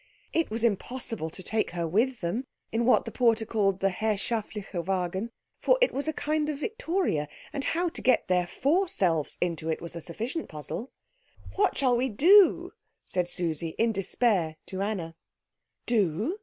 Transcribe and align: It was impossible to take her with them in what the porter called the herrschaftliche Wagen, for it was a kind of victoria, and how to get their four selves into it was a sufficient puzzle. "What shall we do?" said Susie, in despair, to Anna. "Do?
It 0.33 0.49
was 0.49 0.63
impossible 0.63 1.29
to 1.29 1.43
take 1.43 1.69
her 1.77 1.87
with 1.87 2.21
them 2.21 2.47
in 2.71 2.85
what 2.87 3.05
the 3.05 3.11
porter 3.11 3.45
called 3.45 3.81
the 3.81 3.91
herrschaftliche 3.91 4.83
Wagen, 4.83 5.29
for 5.59 5.77
it 5.79 5.91
was 5.93 6.07
a 6.07 6.11
kind 6.13 6.49
of 6.49 6.57
victoria, 6.59 7.27
and 7.53 7.63
how 7.65 7.87
to 7.89 8.01
get 8.01 8.27
their 8.27 8.47
four 8.47 8.87
selves 8.87 9.37
into 9.41 9.69
it 9.69 9.79
was 9.79 9.95
a 9.95 10.01
sufficient 10.01 10.49
puzzle. 10.49 10.89
"What 11.55 11.77
shall 11.77 11.95
we 11.95 12.09
do?" 12.09 12.73
said 13.05 13.29
Susie, 13.29 13.75
in 13.77 13.91
despair, 13.91 14.55
to 14.65 14.81
Anna. 14.81 15.13
"Do? 15.85 16.39